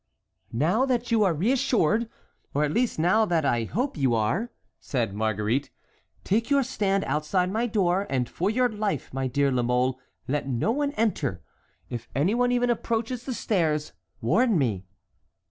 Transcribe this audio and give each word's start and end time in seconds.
"Now 0.51 0.87
that 0.87 1.11
you 1.11 1.23
are 1.23 1.33
reassured, 1.35 2.09
or 2.55 2.63
at 2.63 2.71
least 2.71 2.97
now 2.97 3.23
that 3.25 3.45
I 3.45 3.65
hope 3.65 3.95
you 3.95 4.15
are," 4.15 4.51
said 4.79 5.13
Marguerite, 5.13 5.69
"take 6.23 6.49
your 6.49 6.63
stand 6.63 7.03
outside 7.03 7.51
my 7.51 7.67
door, 7.67 8.07
and 8.09 8.27
for 8.27 8.49
your 8.49 8.67
life, 8.67 9.13
my 9.13 9.27
dear 9.27 9.51
La 9.51 9.61
Mole, 9.61 9.99
let 10.27 10.47
no 10.49 10.71
one 10.71 10.91
enter. 10.93 11.43
If 11.91 12.09
any 12.15 12.33
one 12.33 12.51
even 12.51 12.71
approaches 12.71 13.25
the 13.25 13.33
stairs, 13.35 13.93
warn 14.21 14.57
me." 14.57 14.87